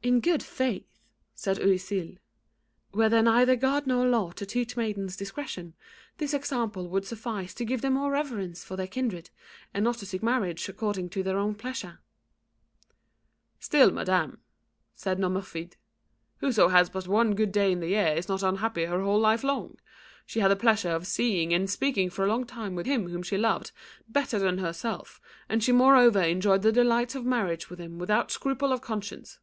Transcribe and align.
"In 0.00 0.20
good 0.20 0.44
faith," 0.44 1.00
said 1.34 1.58
Oisille, 1.58 2.18
"were 2.92 3.08
there 3.08 3.20
neither 3.24 3.56
God 3.56 3.84
nor 3.84 4.06
law 4.06 4.30
to 4.30 4.46
teach 4.46 4.76
maidens 4.76 5.16
discretion, 5.16 5.74
this 6.18 6.32
example 6.32 6.88
would 6.88 7.04
suffice 7.04 7.52
to 7.54 7.64
give 7.64 7.80
them 7.82 7.94
more 7.94 8.12
reverence 8.12 8.62
for 8.62 8.76
their 8.76 8.86
kindred, 8.86 9.30
and 9.74 9.82
not 9.82 9.98
to 9.98 10.06
seek 10.06 10.22
marriage 10.22 10.68
according 10.68 11.08
to 11.10 11.24
their 11.24 11.36
own 11.36 11.56
pleasure." 11.56 11.98
"Still, 13.58 13.90
madam," 13.90 14.38
said 14.94 15.18
Nomerfide, 15.18 15.72
"whoso 16.36 16.68
has 16.68 16.88
but 16.88 17.08
one 17.08 17.34
good 17.34 17.50
day 17.50 17.72
in 17.72 17.80
the 17.80 17.88
year, 17.88 18.14
is 18.16 18.28
not 18.28 18.44
unhappy 18.44 18.84
her 18.84 19.02
whole 19.02 19.18
life 19.18 19.42
long. 19.42 19.78
She 20.24 20.38
had 20.38 20.52
the 20.52 20.56
pleasure 20.56 20.90
of 20.90 21.08
seeing 21.08 21.52
and 21.52 21.68
speaking 21.68 22.08
for 22.08 22.24
a 22.24 22.28
long 22.28 22.46
time 22.46 22.76
with 22.76 22.86
him 22.86 23.08
whom 23.08 23.24
she 23.24 23.36
loved 23.36 23.72
better 24.08 24.38
than 24.38 24.58
herself, 24.58 25.20
and 25.48 25.60
she 25.62 25.72
moreover 25.72 26.22
enjoyed 26.22 26.62
the 26.62 26.70
delights 26.70 27.16
of 27.16 27.24
marriage 27.26 27.68
with 27.68 27.80
him 27.80 27.98
without 27.98 28.30
scruple 28.30 28.72
of 28.72 28.80
conscience. 28.80 29.40